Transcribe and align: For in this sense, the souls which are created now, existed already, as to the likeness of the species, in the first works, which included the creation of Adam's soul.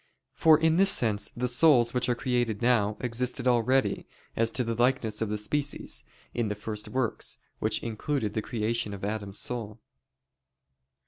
For 0.33 0.57
in 0.59 0.77
this 0.77 0.89
sense, 0.89 1.29
the 1.37 1.47
souls 1.47 1.93
which 1.93 2.09
are 2.09 2.15
created 2.15 2.63
now, 2.63 2.97
existed 3.01 3.47
already, 3.47 4.07
as 4.35 4.49
to 4.53 4.63
the 4.63 4.73
likeness 4.73 5.21
of 5.21 5.29
the 5.29 5.37
species, 5.37 6.03
in 6.33 6.47
the 6.47 6.55
first 6.55 6.87
works, 6.87 7.37
which 7.59 7.83
included 7.83 8.33
the 8.33 8.41
creation 8.41 8.95
of 8.95 9.05
Adam's 9.05 9.37
soul. 9.37 9.79